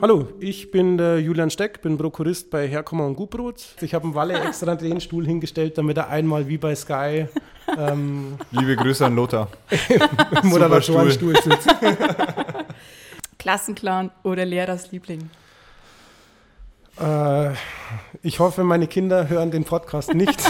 [0.00, 3.74] Hallo, ich bin der Julian Steck, bin Prokurist bei Herkommer und Gutbrot.
[3.80, 7.26] Ich habe einen Walle extra den Stuhl hingestellt, damit er einmal wie bei Sky
[7.76, 9.48] ähm, Liebe Grüße an Lothar.
[10.44, 11.68] Moderatorenstuhl sitzt.
[13.40, 15.30] Klassenclown oder Lehrersliebling?
[17.00, 17.54] Äh,
[18.22, 20.40] ich hoffe, meine Kinder hören den Podcast nicht.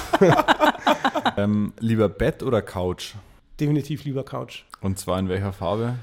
[1.38, 3.15] ähm, lieber Bett oder Couch?
[3.59, 4.65] Definitiv lieber Couch.
[4.83, 5.95] Und zwar in welcher Farbe?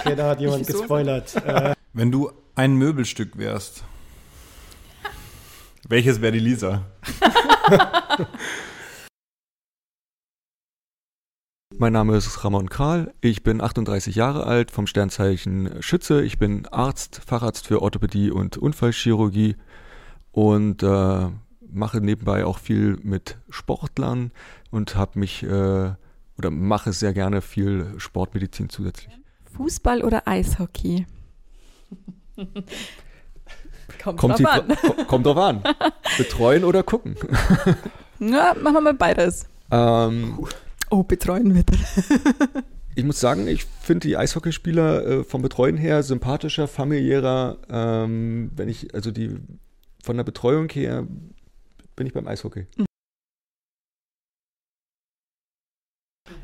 [0.00, 1.34] Okay, da hat jemand gespoilert.
[1.36, 3.84] Äh, Wenn du ein Möbelstück wärst,
[5.88, 6.84] welches wäre die Lisa?
[11.80, 13.14] Mein Name ist Ramon Karl.
[13.20, 16.22] Ich bin 38 Jahre alt, vom Sternzeichen Schütze.
[16.22, 19.54] Ich bin Arzt, Facharzt für Orthopädie und Unfallchirurgie
[20.32, 21.28] und äh,
[21.70, 24.32] mache nebenbei auch viel mit Sportlern
[24.70, 25.92] und habe mich äh,
[26.36, 29.16] oder mache sehr gerne viel Sportmedizin zusätzlich.
[29.58, 31.04] Fußball oder Eishockey?
[34.02, 35.06] kommt, kommt, drauf an.
[35.08, 35.62] kommt drauf an.
[36.16, 37.16] Betreuen oder gucken?
[38.20, 39.46] Ja, machen wir mal beides.
[39.70, 40.44] Ähm,
[40.90, 41.78] oh, betreuen bitte.
[42.96, 47.58] ich muss sagen, ich finde die Eishockeyspieler äh, vom Betreuen her sympathischer, familiärer.
[47.70, 49.36] Ähm, wenn ich, also die
[50.02, 51.06] von der Betreuung her
[51.94, 52.66] bin ich beim Eishockey.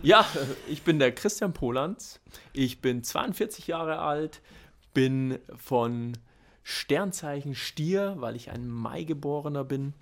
[0.05, 0.27] Ja,
[0.69, 2.21] ich bin der Christian Polanz.
[2.53, 4.43] Ich bin 42 Jahre alt,
[4.93, 6.19] bin von
[6.63, 9.95] Sternzeichen Stier, weil ich ein Mai-Geborener bin.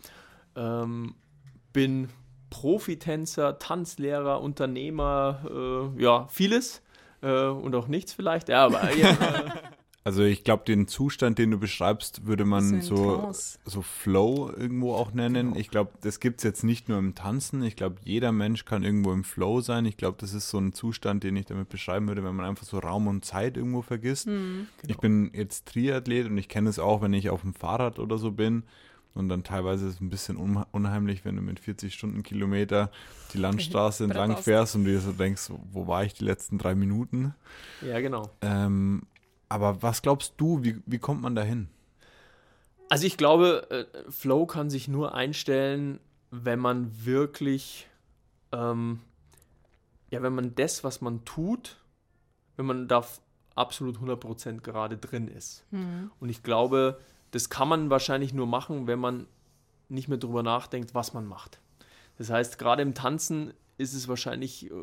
[0.56, 1.14] Ähm,
[1.72, 2.09] bin
[2.50, 6.83] Profitänzer, Tanzlehrer, Unternehmer, äh, ja, vieles
[7.22, 8.48] äh, und auch nichts vielleicht.
[8.48, 9.16] Ja, aber ja,
[10.05, 13.31] Also ich glaube, den Zustand, den du beschreibst, würde man so,
[13.64, 15.48] so Flow irgendwo auch nennen.
[15.48, 15.61] Genau.
[15.61, 17.62] Ich glaube, das gibt es jetzt nicht nur im Tanzen.
[17.62, 19.86] Ich glaube, jeder Mensch kann irgendwo im Flow sein.
[19.86, 22.67] Ich glaube, das ist so ein Zustand, den ich damit beschreiben würde, wenn man einfach
[22.67, 24.27] so Raum und Zeit irgendwo vergisst.
[24.27, 24.91] Mhm, genau.
[24.92, 28.19] Ich bin jetzt Triathlet und ich kenne es auch, wenn ich auf dem Fahrrad oder
[28.19, 28.65] so bin.
[29.15, 32.91] Und dann teilweise ist es ein bisschen unheimlich, wenn du mit 40 Stundenkilometer
[33.34, 37.34] die Landstraße entlang fährst und dir so denkst, wo war ich die letzten drei Minuten?
[37.87, 38.31] Ja, genau.
[38.41, 39.03] Ähm,
[39.52, 41.68] aber was glaubst du, wie, wie kommt man dahin?
[42.88, 47.86] Also ich glaube, äh, Flow kann sich nur einstellen, wenn man wirklich,
[48.52, 49.00] ähm,
[50.10, 51.76] ja, wenn man das, was man tut,
[52.56, 53.04] wenn man da
[53.54, 55.64] absolut 100% gerade drin ist.
[55.70, 56.10] Mhm.
[56.19, 56.98] Und ich glaube,
[57.30, 59.26] das kann man wahrscheinlich nur machen, wenn man
[59.88, 61.60] nicht mehr darüber nachdenkt, was man macht.
[62.16, 64.74] Das heißt, gerade im Tanzen ist es wahrscheinlich äh,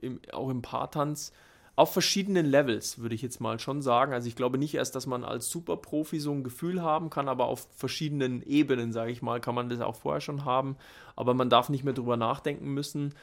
[0.00, 1.32] im, auch im Paartanz
[1.78, 4.12] auf verschiedenen Levels, würde ich jetzt mal schon sagen.
[4.12, 7.44] Also ich glaube nicht erst, dass man als Superprofi so ein Gefühl haben kann, aber
[7.44, 10.76] auf verschiedenen Ebenen, sage ich mal, kann man das auch vorher schon haben.
[11.14, 13.14] Aber man darf nicht mehr darüber nachdenken müssen,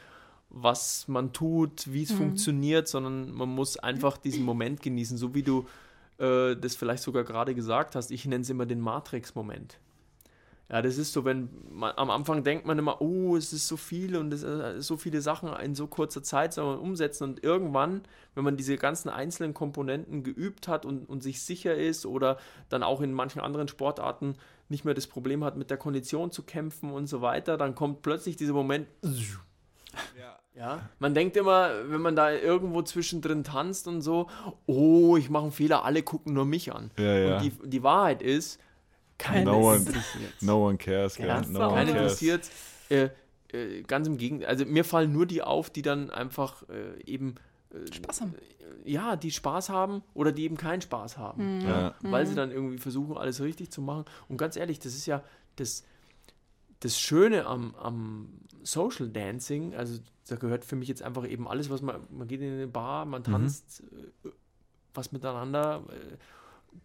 [0.50, 2.18] was man tut, wie es mhm.
[2.18, 5.66] funktioniert, sondern man muss einfach diesen Moment genießen, so wie du
[6.18, 8.10] äh, das vielleicht sogar gerade gesagt hast.
[8.10, 9.80] Ich nenne es immer den Matrix-Moment.
[10.68, 13.78] Ja, das ist so, wenn man am Anfang denkt man immer, oh, es ist so
[13.78, 17.44] viel und es ist so viele Sachen in so kurzer Zeit soll man umsetzen und
[17.44, 18.02] irgendwann,
[18.34, 22.40] wenn man diese ganzen einzelnen Komponenten geübt hat und, und sich sicher ist oder
[22.70, 24.38] dann auch in manchen anderen Sportarten
[24.68, 28.02] nicht mehr das Problem hat, mit der Kondition zu kämpfen und so weiter, dann kommt
[28.02, 28.88] plötzlich dieser Moment.
[30.20, 30.40] Ja.
[30.56, 30.90] ja.
[30.98, 34.28] Man denkt immer, wenn man da irgendwo zwischendrin tanzt und so,
[34.66, 36.90] oh, ich mache einen Fehler, alle gucken nur mich an.
[36.98, 37.36] Ja, ja.
[37.36, 38.60] Und die, die Wahrheit ist,
[39.18, 39.86] keine no one,
[40.42, 41.18] no one cares.
[41.18, 42.50] Ja, no one interessiert.
[42.90, 43.10] Äh,
[43.56, 44.48] äh, ganz im Gegenteil.
[44.48, 47.36] Also mir fallen nur die auf, die dann einfach äh, eben
[47.72, 48.36] äh, Spaß haben.
[48.84, 51.60] Ja, die Spaß haben oder die eben keinen Spaß haben.
[51.60, 51.68] Mhm.
[51.68, 51.96] Ja.
[52.02, 52.38] Weil sie mhm.
[52.38, 54.06] dann irgendwie versuchen, alles richtig zu machen.
[54.28, 55.24] Und ganz ehrlich, das ist ja
[55.56, 55.84] das,
[56.82, 58.30] das Schöne am, am
[58.64, 59.76] Social Dancing.
[59.76, 62.68] Also da gehört für mich jetzt einfach eben alles, was man, man geht in eine
[62.68, 63.26] Bar, man mhm.
[63.26, 63.84] tanzt
[64.24, 64.32] mhm.
[64.94, 65.84] was miteinander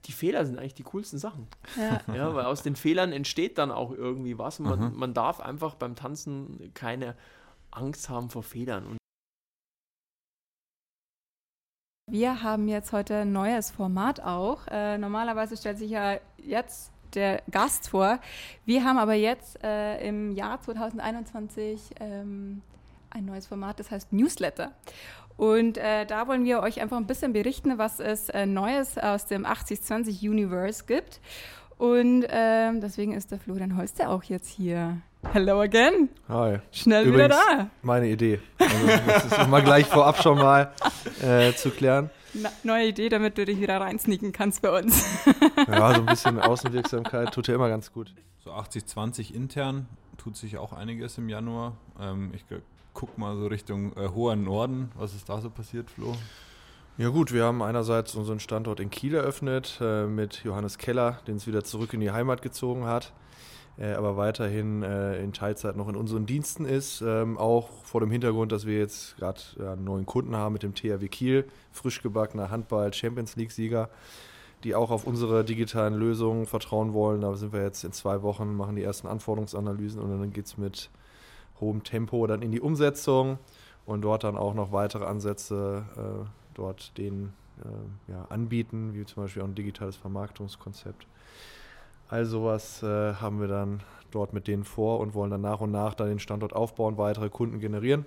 [0.07, 1.47] die Fehler sind eigentlich die coolsten Sachen.
[1.77, 2.01] Ja.
[2.15, 2.35] ja.
[2.35, 4.59] weil aus den Fehlern entsteht dann auch irgendwie was.
[4.59, 7.17] Man, man darf einfach beim Tanzen keine
[7.71, 8.87] Angst haben vor Fehlern.
[8.87, 8.99] Und
[12.11, 14.67] wir haben jetzt heute ein neues Format auch.
[14.67, 18.19] Äh, normalerweise stellt sich ja jetzt der Gast vor.
[18.65, 22.63] Wir haben aber jetzt äh, im Jahr 2021 ähm,
[23.11, 24.73] ein neues Format, das heißt Newsletter.
[25.37, 29.27] Und äh, da wollen wir euch einfach ein bisschen berichten, was es äh, Neues aus
[29.27, 31.21] dem 8020 Universe gibt.
[31.79, 34.99] Und äh, deswegen ist der Florian Holster auch jetzt hier.
[35.33, 36.11] Hello again.
[36.29, 36.59] Hi.
[36.73, 37.71] Schnell Übrigens wieder da.
[37.83, 38.41] Meine Idee.
[38.59, 40.73] Also, das ist mal gleich vorab schon mal
[41.23, 42.11] äh, zu klären.
[42.35, 45.05] Na, neue Idee, damit du dich wieder reinsneaken kannst bei uns.
[45.57, 48.15] ja, so ein bisschen Außenwirksamkeit tut ja immer ganz gut.
[48.45, 51.77] So 80-20 intern tut sich auch einiges im Januar.
[51.99, 52.47] Ähm, ich
[52.95, 54.91] guck mal so Richtung äh, hoher Norden.
[54.97, 56.15] Was ist da so passiert, Flo?
[56.99, 61.37] Ja gut, wir haben einerseits unseren Standort in Kiel eröffnet äh, mit Johannes Keller, den
[61.37, 63.15] es wieder zurück in die Heimat gezogen hat,
[63.79, 67.01] äh, aber weiterhin äh, in Teilzeit noch in unseren Diensten ist.
[67.01, 70.75] Ähm, auch vor dem Hintergrund, dass wir jetzt gerade einen neuen Kunden haben mit dem
[70.75, 73.89] THW Kiel, frisch gebackener Handball-Champions League-Sieger,
[74.65, 77.23] die auch auf unsere digitalen Lösungen vertrauen wollen.
[77.23, 80.59] Da sind wir jetzt in zwei Wochen, machen die ersten Anforderungsanalysen und dann geht es
[80.59, 80.91] mit
[81.61, 83.39] hohem Tempo dann in die Umsetzung
[83.87, 89.25] und dort dann auch noch weitere Ansätze äh, dort denen äh, ja, anbieten, wie zum
[89.25, 91.07] Beispiel auch ein digitales Vermarktungskonzept.
[92.09, 95.71] All sowas äh, haben wir dann dort mit denen vor und wollen dann nach und
[95.71, 98.05] nach dann den Standort aufbauen, weitere Kunden generieren.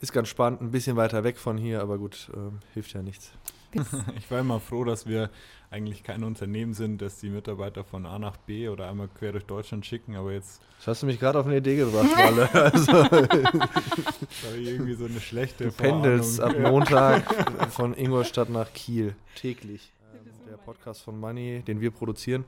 [0.00, 3.32] Ist ganz spannend, ein bisschen weiter weg von hier, aber gut, äh, hilft ja nichts.
[4.16, 5.30] Ich war immer froh, dass wir
[5.74, 9.44] eigentlich kein Unternehmen sind, das die Mitarbeiter von A nach B oder einmal quer durch
[9.44, 10.62] Deutschland schicken, aber jetzt.
[10.78, 12.48] Das hast du mich gerade auf eine Idee gebracht, Walle.
[12.54, 17.24] Also, war irgendwie so eine schlechte Du pendelst ab Montag
[17.72, 19.92] von Ingolstadt nach Kiel täglich.
[20.14, 22.44] Ähm, der Podcast von Money, den wir produzieren,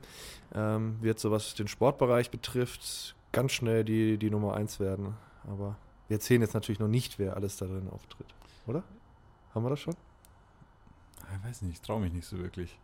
[0.55, 5.15] ähm, wird so was den Sportbereich betrifft, ganz schnell die, die Nummer eins werden.
[5.45, 5.75] Aber
[6.07, 8.27] wir erzählen jetzt natürlich noch nicht, wer alles da drin auftritt.
[8.67, 8.83] Oder?
[9.53, 9.95] Haben wir das schon?
[11.39, 12.77] Ich weiß nicht, ich traue mich nicht so wirklich.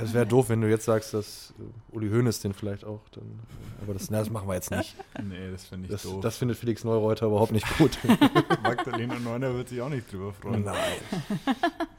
[0.00, 3.00] Es wäre doof, wenn du jetzt sagst, dass äh, Uli Hoeneß den vielleicht auch.
[3.10, 3.40] Dann,
[3.82, 4.96] aber das, na, das machen wir jetzt nicht.
[5.22, 6.20] Nee, das finde ich das, doof.
[6.20, 7.98] Das findet Felix Neureuter überhaupt nicht gut.
[8.62, 10.64] Magdalena Neuner wird sich auch nicht drüber freuen.
[10.64, 10.76] Nein.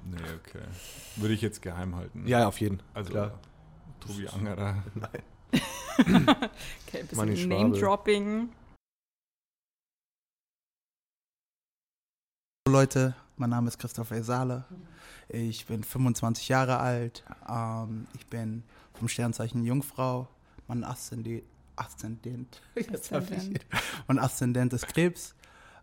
[0.05, 0.63] Nee, okay.
[1.17, 2.25] Würde ich jetzt geheim halten.
[2.25, 2.81] Ja, auf jeden.
[2.93, 3.39] Also, Klar.
[3.99, 4.83] Tobi Angerer.
[4.95, 5.23] Nein.
[6.87, 7.49] Okay, ein bisschen.
[7.49, 8.49] Name-Dropping.
[12.67, 14.65] Hallo Leute, mein Name ist Christoph Esale.
[15.29, 17.23] Ich bin 25 Jahre alt.
[17.49, 18.63] Ähm, ich bin
[18.93, 20.27] vom Sternzeichen Jungfrau.
[20.67, 21.43] Mein Aszendent,
[24.17, 25.35] Aszendent, mein ist Krebs.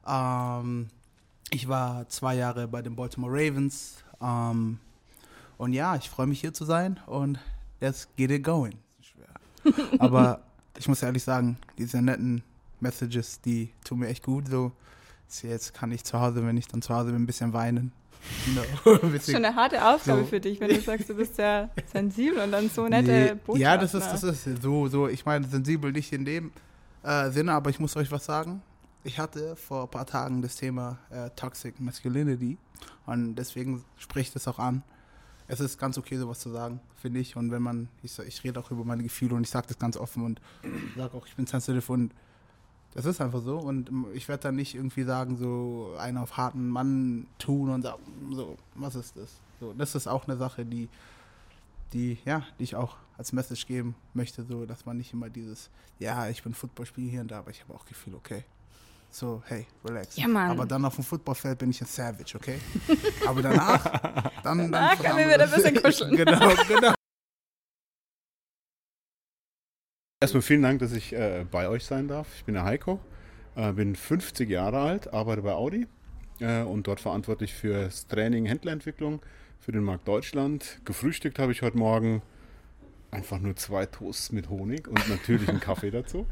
[0.07, 0.89] Ähm,
[1.51, 4.05] ich war zwei Jahre bei den Baltimore Ravens.
[4.21, 4.79] Ähm,
[5.57, 7.39] und ja, ich freue mich hier zu sein und
[7.81, 8.75] let's get it going.
[9.99, 10.43] Aber
[10.79, 12.43] ich muss ehrlich sagen, diese netten
[12.81, 14.49] Messages, die tun mir echt gut.
[14.49, 14.73] So,
[15.43, 17.93] jetzt kann ich zu Hause, wenn ich dann zu Hause bin, ein bisschen weinen.
[18.47, 20.27] Ein Das ist schon eine harte Aufgabe So.
[20.27, 23.61] für dich, wenn du sagst, du bist ja sensibel und dann so nette Nee, Botschaften.
[23.61, 26.53] Ja, das ist, das ist so, so, ich meine, sensibel nicht in dem
[27.03, 28.63] äh, Sinne, aber ich muss euch was sagen.
[29.03, 32.57] Ich hatte vor ein paar Tagen das Thema äh, Toxic Masculinity
[33.07, 34.83] und deswegen spricht es auch an.
[35.47, 37.37] Es ist ganz okay, sowas zu sagen, finde ich.
[37.37, 39.99] Und wenn man, ich, ich rede auch über meine Gefühle und ich sage das ganz
[39.99, 40.41] offen und
[40.97, 42.13] sage auch, ich bin sensitive und
[42.95, 43.59] das ist einfach so.
[43.59, 48.03] Und ich werde dann nicht irgendwie sagen, so einen auf harten Mann tun und sagen,
[48.33, 49.31] so, was ist das?
[49.61, 50.89] So, das ist auch eine Sache, die
[51.95, 55.71] die, ja, die ich auch als Message geben möchte, so, dass man nicht immer dieses,
[55.99, 58.45] ja, ich bin Footballspieler hier und da, aber ich habe auch Gefühl, okay.
[59.11, 60.17] So, hey, relax.
[60.17, 60.51] Ja, Mann.
[60.51, 62.59] Aber dann auf dem Footballfeld bin ich ein Savage, okay?
[63.29, 63.85] Aber danach,
[64.43, 66.17] dann, dann Danach können wir wieder ein bisschen kuscheln.
[66.17, 66.95] genau, genau.
[70.25, 72.27] Erstmal vielen Dank, dass ich äh, bei euch sein darf.
[72.37, 72.99] Ich bin der Heiko,
[73.57, 75.87] äh, bin 50 Jahre alt, arbeite bei Audi
[76.41, 79.21] äh, und dort verantwortlich für das Training, Händlerentwicklung
[79.61, 80.81] für den Markt Deutschland.
[80.87, 82.23] Gefrühstückt habe ich heute Morgen
[83.11, 86.27] einfach nur zwei Toasts mit Honig und natürlich einen Kaffee dazu.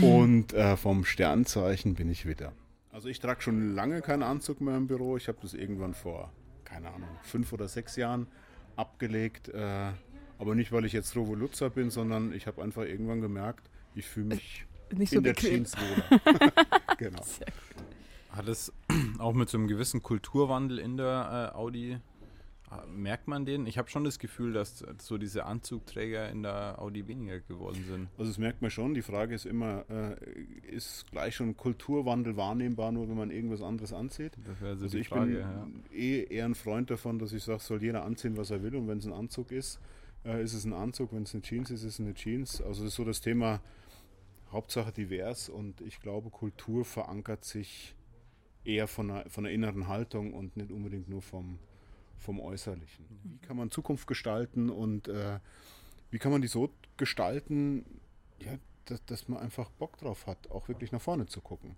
[0.00, 2.50] Und äh, vom Sternzeichen bin ich Witter.
[2.90, 5.16] Also ich trage schon lange keinen Anzug mehr im Büro.
[5.16, 6.32] Ich habe das irgendwann vor,
[6.64, 8.26] keine Ahnung, fünf oder sechs Jahren
[8.74, 9.48] abgelegt.
[10.42, 14.06] Äh, aber nicht, weil ich jetzt Revoluzzer bin, sondern ich habe einfach irgendwann gemerkt, ich
[14.06, 15.50] fühle mich Nicht so in der bequem.
[15.64, 16.52] Jeans wohler.
[16.98, 17.22] genau.
[18.30, 18.72] Hat es
[19.18, 23.66] auch mit so einem gewissen Kulturwandel in der äh, Audi, äh, merkt man den?
[23.66, 28.08] Ich habe schon das Gefühl, dass so diese Anzugträger in der Audi weniger geworden sind.
[28.18, 28.94] Also das merkt man schon.
[28.94, 30.16] Die Frage ist immer, äh,
[30.70, 34.32] ist gleich schon Kulturwandel wahrnehmbar, nur wenn man irgendwas anderes anzieht?
[34.46, 35.26] Das wäre so Also die ich Frage.
[35.26, 35.66] bin ja.
[35.94, 38.74] eh eher ein Freund davon, dass ich sage, soll jeder anziehen, was er will.
[38.76, 39.78] Und wenn es ein Anzug ist,
[40.24, 41.12] äh, ist es ein Anzug.
[41.12, 42.60] Wenn es eine Jeans ist, ist es eine Jeans.
[42.60, 43.60] Also das ist so das Thema
[44.50, 45.48] Hauptsache divers.
[45.48, 47.94] Und ich glaube, Kultur verankert sich
[48.64, 51.58] eher von einer, von einer inneren Haltung und nicht unbedingt nur vom,
[52.18, 53.04] vom Äußerlichen.
[53.24, 55.38] Wie kann man Zukunft gestalten und äh,
[56.10, 57.84] wie kann man die so gestalten,
[58.38, 58.52] ja,
[58.84, 61.76] dass, dass man einfach Bock drauf hat, auch wirklich nach vorne zu gucken.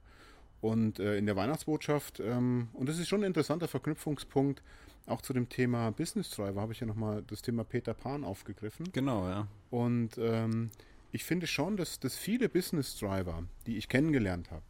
[0.65, 4.63] Und äh, in der Weihnachtsbotschaft, ähm, und das ist schon ein interessanter Verknüpfungspunkt,
[5.05, 8.89] auch zu dem Thema Business Driver, habe ich ja nochmal das Thema Peter Pan aufgegriffen.
[8.95, 9.47] Genau, ja.
[9.69, 10.71] Und ähm,
[11.13, 14.63] ich finde schon, dass, dass viele Business Driver, die ich kennengelernt habe,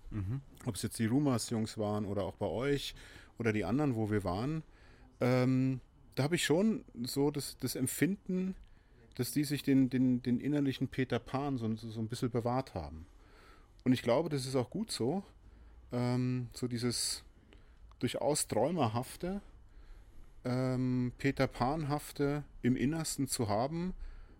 [0.66, 2.96] ob es jetzt die Rumas-Jungs waren oder auch bei euch
[3.38, 4.64] oder die anderen, wo wir waren,
[5.20, 5.78] ähm,
[6.16, 8.56] da habe ich schon so das, das Empfinden,
[9.14, 12.74] dass die sich den, den, den innerlichen Peter Pan so, so, so ein bisschen bewahrt
[12.74, 13.06] haben.
[13.84, 15.22] Und ich glaube, das ist auch gut so.
[15.94, 17.22] Ähm, so dieses
[18.00, 19.40] durchaus Träumerhafte
[20.44, 23.94] ähm, Peter Panhafte im Innersten zu haben,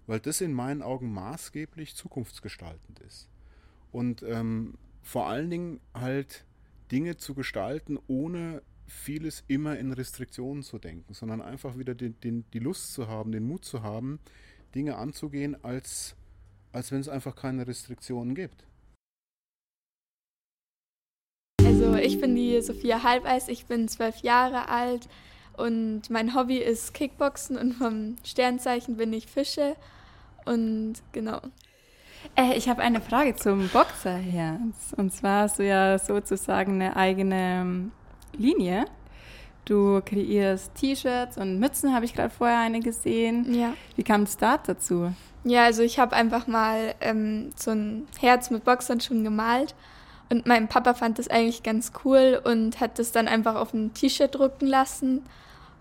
[0.07, 3.29] weil das in meinen Augen maßgeblich zukunftsgestaltend ist.
[3.91, 6.45] Und ähm, vor allen Dingen halt
[6.93, 12.45] Dinge zu gestalten, ohne vieles immer in Restriktionen zu denken, sondern einfach wieder den, den,
[12.53, 14.21] die Lust zu haben, den Mut zu haben,
[14.75, 16.17] Dinge anzugehen, als,
[16.73, 18.67] als wenn es einfach keine Restriktionen gibt.
[22.03, 25.09] Ich bin die Sophia Halbeis, ich bin zwölf Jahre alt
[25.57, 29.77] und mein Hobby ist Kickboxen und vom Sternzeichen bin ich Fische
[30.45, 31.41] und genau.
[32.37, 34.95] Äh, ich habe eine Frage zum Boxerherz.
[34.97, 37.93] Und zwar hast du ja sozusagen eine eigene ähm,
[38.37, 38.87] Linie.
[39.65, 43.55] Du kreierst T-Shirts und Mützen, habe ich gerade vorher eine gesehen.
[43.55, 43.75] Ja.
[43.97, 45.13] Wie kam es da dazu?
[45.45, 49.75] Ja, also ich habe einfach mal ähm, so ein Herz mit Boxern schon gemalt
[50.31, 53.93] und mein Papa fand das eigentlich ganz cool und hat das dann einfach auf ein
[53.95, 55.23] T-Shirt drucken lassen.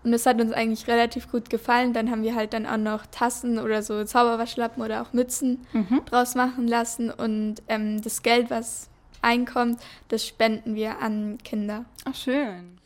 [0.04, 1.94] Und das hat uns eigentlich relativ gut gefallen.
[1.94, 6.02] Dann haben wir halt dann auch noch Tassen oder so Zauberwaschlappen oder auch Mützen mhm.
[6.04, 7.10] draus machen lassen.
[7.10, 8.90] Und ähm, das Geld, was
[9.22, 11.86] einkommt, das spenden wir an Kinder.
[12.04, 12.78] Ach, schön.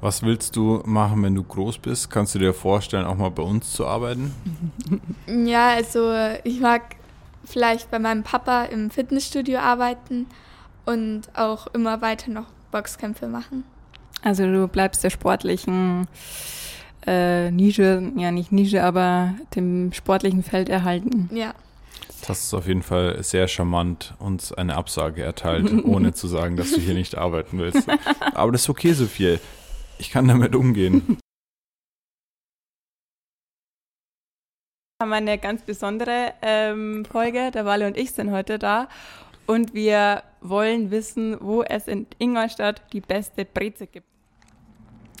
[0.00, 2.10] Was willst du machen, wenn du groß bist?
[2.10, 4.34] Kannst du dir vorstellen, auch mal bei uns zu arbeiten?
[5.46, 6.12] Ja, also
[6.44, 6.96] ich mag
[7.44, 10.26] vielleicht bei meinem Papa im Fitnessstudio arbeiten
[10.86, 13.64] und auch immer weiter noch Boxkämpfe machen.
[14.22, 16.08] Also du bleibst der sportlichen
[17.06, 21.28] äh, Nische, ja nicht Nische, aber dem sportlichen Feld erhalten.
[21.32, 21.54] Ja.
[22.26, 26.72] Das ist auf jeden Fall sehr charmant, uns eine Absage erteilt, ohne zu sagen, dass
[26.72, 27.86] du hier nicht arbeiten willst.
[28.34, 29.38] Aber das ist okay, Sophie.
[29.98, 31.18] Ich kann damit umgehen.
[35.00, 37.50] Wir haben eine ganz besondere ähm, Folge.
[37.50, 38.88] Der Walle und ich sind heute da
[39.46, 44.06] und wir wollen wissen, wo es in Ingolstadt die beste Breze gibt.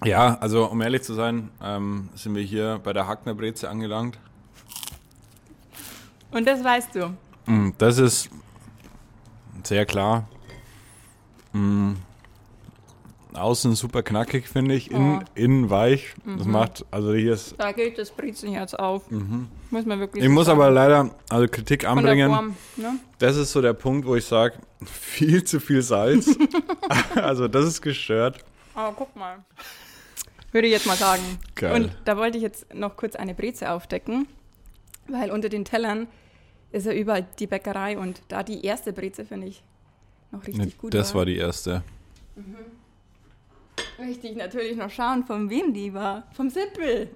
[0.04, 4.18] Ja, also um ehrlich zu sein, ähm, sind wir hier bei der Hackner Breze angelangt.
[6.30, 7.16] Und das weißt du?
[7.46, 8.28] Mm, das ist
[9.62, 10.26] sehr klar.
[13.34, 14.90] Außen super knackig, finde ich.
[14.90, 15.30] Innen, oh.
[15.34, 16.14] innen weich.
[16.24, 16.38] Mhm.
[16.38, 17.54] Das macht, also hier ist.
[17.58, 19.10] Da geht das Brezenherz auf.
[19.10, 19.48] Mhm.
[19.70, 20.60] Muss man wirklich Ich muss sagen.
[20.60, 22.30] aber leider, also Kritik anbringen.
[22.30, 22.98] Form, ne?
[23.18, 26.36] Das ist so der Punkt, wo ich sage, viel zu viel Salz.
[27.14, 28.44] also das ist gestört.
[28.74, 29.44] Aber oh, guck mal.
[30.52, 31.22] Würde ich jetzt mal sagen.
[31.56, 31.74] Geil.
[31.74, 34.28] Und da wollte ich jetzt noch kurz eine Breze aufdecken,
[35.08, 36.06] weil unter den Tellern
[36.70, 39.64] ist ja überall die Bäckerei und da die erste Breze finde ich
[40.30, 40.94] noch richtig ne, gut.
[40.94, 41.20] Das war.
[41.20, 41.82] war die erste.
[42.36, 42.56] Mhm.
[43.98, 46.24] Richtig, natürlich noch schauen, von wem die war.
[46.32, 47.08] Vom Sippel.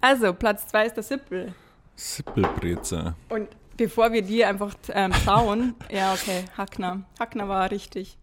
[0.00, 1.54] Also, Platz 2 ist der Sippel.
[1.96, 3.14] Sippelbreze.
[3.28, 7.02] Und bevor wir die einfach ähm, schauen, ja, okay, Hackner.
[7.18, 8.18] Hackner war richtig.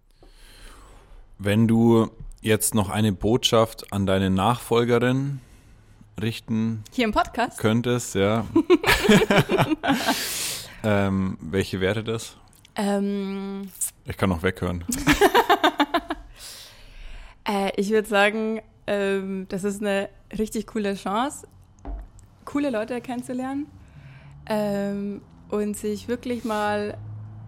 [1.37, 2.09] Wenn du
[2.41, 5.39] jetzt noch eine Botschaft an deine Nachfolgerin
[6.21, 8.45] richten hier im Podcast könntest, ja.
[10.83, 12.37] ähm, welche wäre das?
[12.75, 13.69] Ähm,
[14.05, 14.85] ich kann noch weghören.
[17.47, 21.47] Äh, ich würde sagen, ähm, das ist eine richtig coole Chance,
[22.45, 23.67] coole Leute kennenzulernen
[24.47, 26.97] ähm, und sich wirklich mal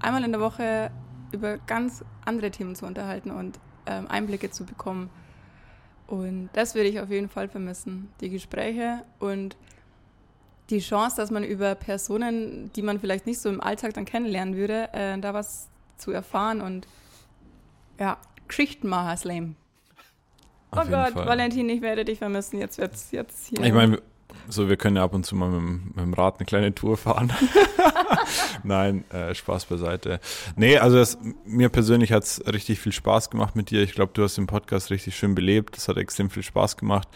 [0.02, 0.92] einmal in der Woche
[1.32, 5.10] über ganz andere Themen zu unterhalten und ähm, Einblicke zu bekommen.
[6.08, 8.10] Und das würde ich auf jeden Fall vermissen.
[8.22, 9.58] Die Gespräche und
[10.70, 14.56] die Chance, dass man über Personen, die man vielleicht nicht so im Alltag dann kennenlernen
[14.56, 16.88] würde, äh, da was zu erfahren und
[18.00, 19.56] ja, Geschichten machen, Slam.
[20.75, 21.25] Oh Gott, Fall.
[21.25, 22.60] Valentin, ich werde dich vermissen.
[22.60, 23.62] Jetzt wird's jetzt hier.
[23.62, 24.00] Ich meine,
[24.48, 26.98] so, wir können ja ab und zu mal mit, mit dem Rad eine kleine Tour
[26.98, 27.32] fahren.
[28.63, 30.20] Nein, äh, Spaß beiseite.
[30.56, 33.82] Nee, also das, mir persönlich hat es richtig viel Spaß gemacht mit dir.
[33.82, 35.77] Ich glaube, du hast den Podcast richtig schön belebt.
[35.77, 37.08] Das hat extrem viel Spaß gemacht.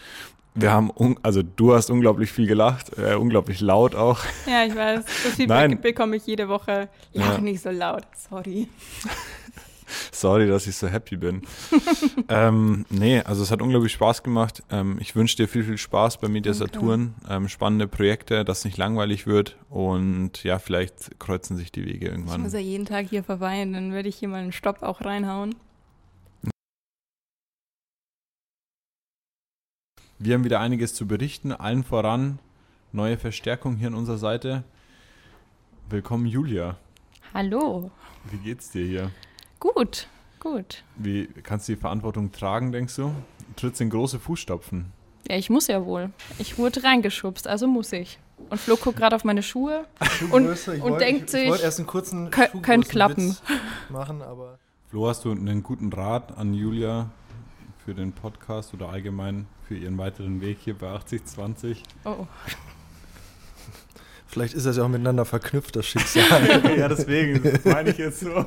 [0.54, 0.90] Wir haben,
[1.22, 4.20] also du hast unglaublich viel gelacht, äh, unglaublich laut auch.
[4.46, 5.04] Ja, ich weiß.
[5.04, 5.80] Das Feedback Nein.
[5.80, 6.88] bekomme ich jede Woche.
[7.12, 7.40] Lach ja.
[7.40, 8.68] nicht so laut, sorry.
[10.12, 11.42] Sorry, dass ich so happy bin.
[12.28, 14.62] ähm, nee, also es hat unglaublich Spaß gemacht.
[14.70, 17.14] Ähm, ich wünsche dir viel, viel Spaß bei Media Saturn.
[17.28, 19.56] Ähm, spannende Projekte, dass es nicht langweilig wird.
[19.68, 22.40] Und ja, vielleicht kreuzen sich die Wege irgendwann.
[22.40, 24.82] Ich muss ja jeden Tag hier vorbei und dann werde ich hier mal einen Stopp
[24.82, 25.54] auch reinhauen.
[30.20, 31.52] Wir haben wieder einiges zu berichten.
[31.52, 32.40] Allen voran
[32.92, 34.64] neue Verstärkung hier an unserer Seite.
[35.90, 36.76] Willkommen, Julia.
[37.34, 37.90] Hallo.
[38.30, 39.10] Wie geht's dir hier?
[39.60, 40.06] Gut,
[40.40, 40.84] gut.
[40.96, 43.08] Wie kannst du die Verantwortung tragen, denkst du?
[43.08, 43.14] Du
[43.56, 44.92] trittst in große Fußstapfen.
[45.28, 46.10] Ja, ich muss ja wohl.
[46.38, 48.18] Ich wurde reingeschubst, also muss ich.
[48.50, 49.84] Und Flo guckt gerade auf meine Schuhe
[50.30, 53.36] und, und wollt, denkt sich, ich erst einen kurzen könnte klappen.
[53.88, 57.10] machen, aber Flo, hast du einen guten Rat an Julia
[57.84, 61.82] für den Podcast oder allgemein für Ihren weiteren Weg hier bei 8020?
[62.04, 62.26] Oh.
[64.28, 66.22] Vielleicht ist das ja auch miteinander verknüpft, das Schicksal.
[66.78, 68.44] ja, deswegen meine ich jetzt so.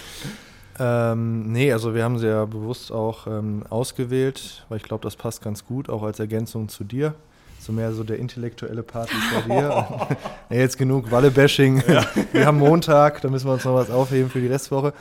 [0.78, 5.16] ähm, nee, also wir haben sie ja bewusst auch ähm, ausgewählt, weil ich glaube, das
[5.16, 7.14] passt ganz gut, auch als Ergänzung zu dir.
[7.58, 10.08] So mehr so der intellektuelle Part ist bei dir.
[10.50, 11.82] nee, jetzt genug Walle-Bashing.
[11.88, 12.04] Ja.
[12.32, 14.92] Wir haben Montag, da müssen wir uns noch was aufheben für die Restwoche.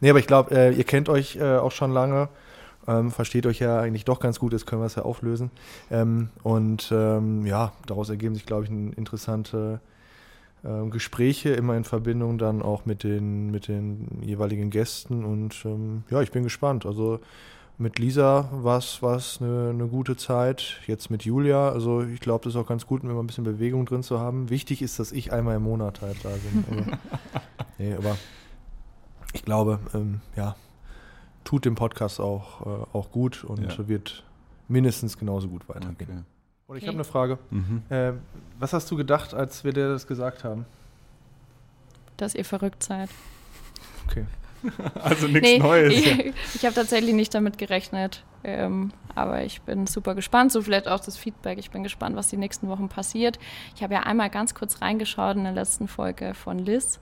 [0.00, 2.28] Nee, aber ich glaube, äh, ihr kennt euch äh, auch schon lange.
[2.86, 5.50] Ähm, versteht euch ja eigentlich doch ganz gut, jetzt können wir es ja auflösen.
[5.90, 9.80] Ähm, und ähm, ja, daraus ergeben sich, glaube ich, interessante
[10.64, 15.24] äh, Gespräche, immer in Verbindung dann auch mit den, mit den jeweiligen Gästen.
[15.24, 16.86] Und ähm, ja, ich bin gespannt.
[16.86, 17.20] Also
[17.76, 20.80] mit Lisa war es eine, eine gute Zeit.
[20.86, 21.70] Jetzt mit Julia.
[21.70, 24.50] Also ich glaube, das ist auch ganz gut, immer ein bisschen Bewegung drin zu haben.
[24.50, 26.64] Wichtig ist, dass ich einmal im Monat halt da bin.
[26.70, 26.90] Also,
[27.78, 28.16] nee, aber
[29.32, 30.54] ich glaube, ähm, ja,
[31.44, 33.88] tut dem Podcast auch, äh, auch gut und ja.
[33.88, 34.24] wird
[34.68, 35.94] mindestens genauso gut weitergehen.
[36.10, 36.22] Okay.
[36.66, 36.88] Und ich okay.
[36.88, 37.38] habe eine Frage.
[37.50, 37.82] Mhm.
[37.90, 38.12] Äh,
[38.58, 40.64] was hast du gedacht, als wir dir das gesagt haben?
[42.16, 43.10] Dass ihr verrückt seid.
[44.08, 44.24] Okay.
[45.02, 45.92] also nichts nee, Neues.
[45.92, 48.24] Ich, ich habe tatsächlich nicht damit gerechnet.
[48.44, 50.52] Ähm, aber ich bin super gespannt.
[50.52, 51.58] So vielleicht auch das Feedback.
[51.58, 53.38] Ich bin gespannt, was die nächsten Wochen passiert.
[53.74, 57.00] Ich habe ja einmal ganz kurz reingeschaut in der letzten Folge von Liz.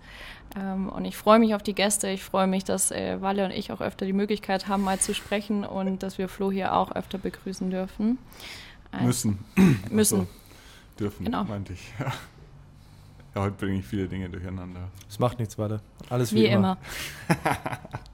[0.56, 2.08] Ähm, und ich freue mich auf die Gäste.
[2.08, 5.14] Ich freue mich, dass äh, Walle und ich auch öfter die Möglichkeit haben, mal zu
[5.14, 8.18] sprechen und dass wir Flo hier auch öfter begrüßen dürfen.
[8.92, 9.38] Also, müssen.
[9.90, 10.20] Müssen.
[10.20, 10.30] Also,
[10.98, 11.44] dürfen, genau.
[11.44, 11.92] meinte ich.
[11.98, 12.12] Ja.
[13.34, 14.90] ja, heute bringe ich viele Dinge durcheinander.
[15.08, 15.80] Es macht nichts, Walle.
[16.08, 16.78] Alles wie, wie immer.
[17.28, 17.38] immer.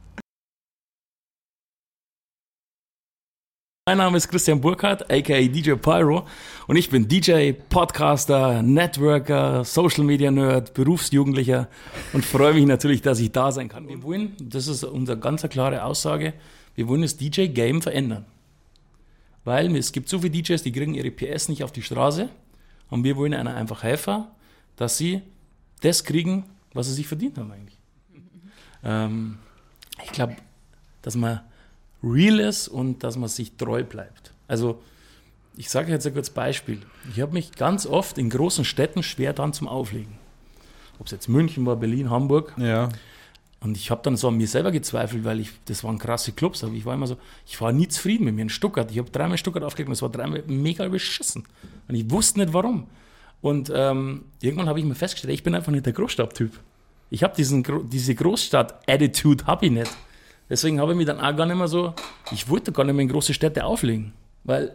[3.88, 6.26] Mein Name ist Christian Burkhardt, aka DJ Pyro,
[6.66, 11.68] und ich bin DJ, Podcaster, Networker, Social Media Nerd, Berufsjugendlicher
[12.12, 13.88] und freue mich natürlich, dass ich da sein kann.
[13.88, 16.34] Wir wollen, das ist unsere ganz klare Aussage,
[16.74, 18.26] wir wollen das DJ-Game verändern.
[19.44, 22.28] Weil es gibt so viele DJs, die kriegen ihre PS nicht auf die Straße
[22.90, 24.26] und wir wollen ihnen einfach helfen,
[24.78, 25.20] dass sie
[25.80, 27.76] das kriegen, was sie sich verdient haben eigentlich.
[28.82, 29.38] Ähm,
[30.02, 30.36] ich glaube,
[31.02, 31.40] dass man
[32.02, 34.32] real ist und dass man sich treu bleibt.
[34.46, 34.80] Also
[35.56, 36.80] ich sage jetzt ein kurzes Beispiel.
[37.12, 40.14] Ich habe mich ganz oft in großen Städten schwer dran zum Auflegen.
[41.00, 42.54] Ob es jetzt München war, Berlin, Hamburg.
[42.56, 42.88] Ja.
[43.60, 46.62] Und ich habe dann so an mir selber gezweifelt, weil ich, das waren krasse Clubs,
[46.62, 48.88] aber ich war immer so, ich war nie zufrieden mit mir in Stuttgart.
[48.92, 51.44] Ich habe dreimal Stuttgart aufgelegt und es war dreimal mega beschissen.
[51.88, 52.86] Und ich wusste nicht warum.
[53.40, 56.52] Und ähm, irgendwann habe ich mir festgestellt, ich bin einfach nicht der Großstadttyp.
[57.10, 59.90] Ich habe diese Großstadt-Attitude, habe ich nicht.
[60.50, 61.94] Deswegen habe ich mich dann auch gar nicht mehr so,
[62.32, 64.12] ich wollte gar nicht mehr in große Städte auflegen,
[64.44, 64.72] weil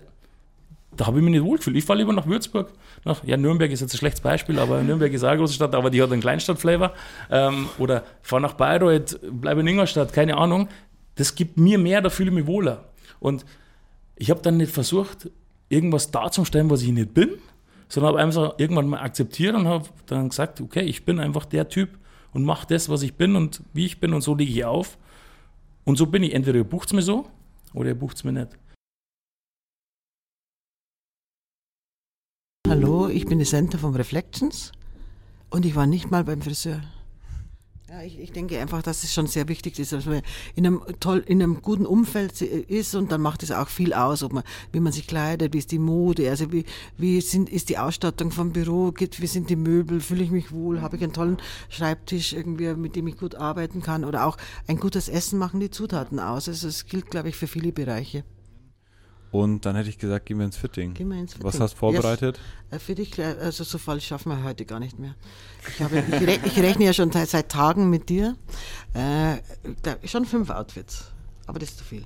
[0.96, 1.76] da habe ich mich nicht wohlgefühlt.
[1.76, 2.72] Ich fahre lieber nach Würzburg.
[3.04, 5.74] Nach, ja, Nürnberg ist jetzt ein schlechtes Beispiel, aber Nürnberg ist auch eine große Stadt,
[5.74, 6.94] aber die hat einen Kleinstadtflavor.
[7.32, 10.70] Ähm, oder fahre nach Bayreuth, bleibe in Ingolstadt, keine Ahnung.
[11.16, 12.86] Das gibt mir mehr, da fühle ich mich wohler.
[13.20, 13.46] Und
[14.16, 15.30] ich habe dann nicht versucht,
[15.70, 17.32] irgendwas darzustellen, was ich nicht bin,
[17.94, 21.70] sondern habe einfach irgendwann mal akzeptiert und habe dann gesagt, okay, ich bin einfach der
[21.70, 22.00] Typ
[22.34, 24.98] und mache das, was ich bin und wie ich bin und so lege ich auf.
[25.84, 26.34] Und so bin ich.
[26.34, 27.28] Entweder ihr bucht es mir so
[27.72, 28.58] oder ihr bucht es mir nicht.
[32.68, 34.72] Hallo, ich bin die Center vom Reflections
[35.52, 36.82] und ich war nicht mal beim Friseur.
[37.94, 40.24] Ja, ich, ich, denke einfach, dass es schon sehr wichtig ist, dass man
[40.56, 44.24] in einem toll, in einem guten Umfeld ist und dann macht es auch viel aus,
[44.24, 46.66] ob man, wie man sich kleidet, wie ist die Mode, also wie,
[46.98, 50.52] wie sind, ist die Ausstattung vom Büro, geht, wie sind die Möbel, fühle ich mich
[50.52, 51.38] wohl, habe ich einen tollen
[51.70, 55.70] Schreibtisch irgendwie, mit dem ich gut arbeiten kann oder auch ein gutes Essen machen die
[55.70, 56.48] Zutaten aus.
[56.48, 58.24] Also es gilt, glaube ich, für viele Bereiche.
[59.34, 60.94] Und dann hätte ich gesagt, gehen wir ins Fitting.
[60.94, 61.48] Gehen wir ins Fitting.
[61.48, 62.40] Was hast du vorbereitet?
[62.70, 62.80] Yes.
[62.80, 65.16] Äh, für dich, also so falsch schaffen wir heute gar nicht mehr.
[65.68, 68.36] Ich, habe, ich, rechne, ich rechne ja schon seit, seit Tagen mit dir.
[68.94, 69.38] Äh,
[70.08, 71.06] schon fünf Outfits,
[71.48, 72.06] aber das ist zu viel.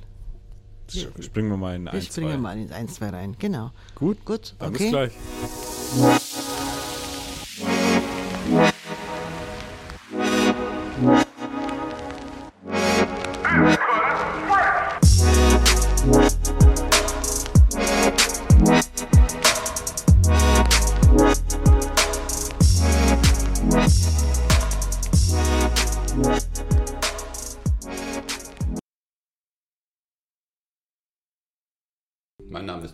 [1.20, 3.72] Springen wir mal in eins, Springen wir mal in eins, zwei rein, genau.
[3.96, 4.84] Gut, gut, dann okay.
[4.84, 4.92] bis
[11.02, 11.27] gleich.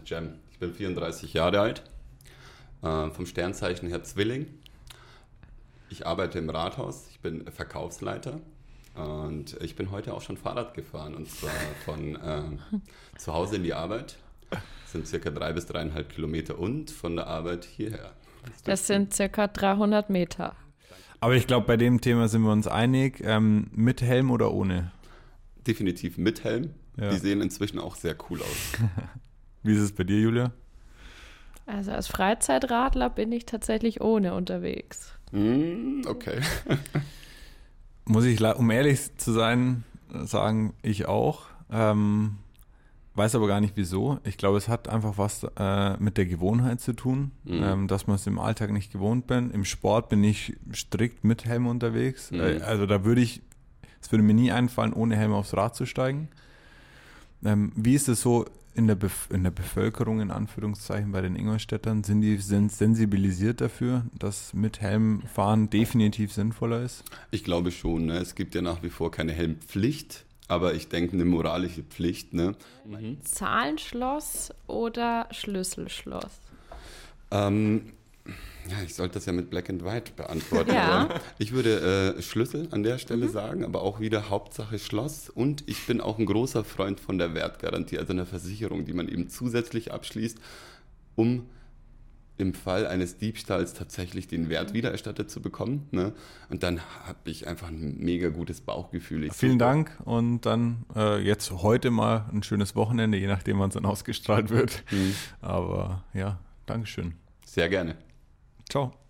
[0.05, 0.33] Cem.
[0.51, 1.83] Ich bin 34 Jahre alt,
[2.81, 4.47] äh, vom Sternzeichen her Zwilling.
[5.89, 8.39] Ich arbeite im Rathaus, ich bin Verkaufsleiter
[8.95, 11.51] und ich bin heute auch schon Fahrrad gefahren und zwar
[11.85, 12.43] von äh,
[13.17, 14.17] zu Hause in die Arbeit.
[14.49, 18.13] Das sind circa drei bis dreieinhalb Kilometer und von der Arbeit hierher.
[18.43, 20.55] Das, das sind circa 300 Meter.
[21.19, 23.21] Aber ich glaube, bei dem Thema sind wir uns einig.
[23.23, 24.91] Ähm, mit Helm oder ohne?
[25.65, 26.71] Definitiv mit Helm.
[26.97, 27.11] Ja.
[27.11, 28.79] Die sehen inzwischen auch sehr cool aus.
[29.63, 30.51] Wie ist es bei dir, Julia?
[31.65, 35.13] Also als Freizeitradler bin ich tatsächlich ohne unterwegs.
[35.31, 36.41] Mm, okay.
[38.05, 41.45] Muss ich, um ehrlich zu sein, sagen, ich auch.
[41.71, 42.37] Ähm,
[43.15, 44.19] weiß aber gar nicht wieso.
[44.23, 47.63] Ich glaube, es hat einfach was äh, mit der Gewohnheit zu tun, mhm.
[47.63, 49.51] ähm, dass man es im Alltag nicht gewohnt bin.
[49.51, 52.31] Im Sport bin ich strikt mit Helm unterwegs.
[52.31, 52.39] Mhm.
[52.41, 53.41] Äh, also da würde ich,
[54.01, 56.29] es würde mir nie einfallen, ohne Helm aufs Rad zu steigen.
[57.45, 61.35] Ähm, wie ist es so in der, Bef in der Bevölkerung, in Anführungszeichen, bei den
[61.35, 62.03] Ingolstädtern?
[62.03, 67.03] Sind die sind sensibilisiert dafür, dass mit Helm fahren definitiv sinnvoller ist?
[67.31, 68.07] Ich glaube schon.
[68.07, 68.17] Ne?
[68.17, 72.33] Es gibt ja nach wie vor keine Helmpflicht aber ich denke, eine moralische Pflicht.
[72.33, 72.55] Ne?
[72.85, 73.17] Mhm.
[73.23, 76.39] Zahlenschloss oder Schlüsselschloss?
[77.31, 77.93] Ähm,
[78.25, 80.71] ja, ich sollte das ja mit Black and White beantworten.
[80.71, 81.09] ja.
[81.37, 83.31] Ich würde äh, Schlüssel an der Stelle mhm.
[83.31, 85.29] sagen, aber auch wieder Hauptsache Schloss.
[85.29, 89.09] Und ich bin auch ein großer Freund von der Wertgarantie, also einer Versicherung, die man
[89.09, 90.37] eben zusätzlich abschließt,
[91.15, 91.49] um
[92.37, 95.87] im Fall eines Diebstahls tatsächlich den Wert wiedererstattet zu bekommen.
[95.91, 96.13] Ne?
[96.49, 99.25] Und dann habe ich einfach ein mega gutes Bauchgefühl.
[99.25, 103.69] Ich Vielen Dank und dann äh, jetzt heute mal ein schönes Wochenende, je nachdem, wann
[103.69, 104.83] es dann ausgestrahlt wird.
[104.89, 105.13] Mhm.
[105.41, 107.13] Aber ja, Dankeschön.
[107.45, 107.95] Sehr gerne.
[108.69, 109.02] Ciao.